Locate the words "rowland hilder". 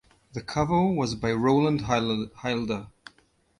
1.31-2.87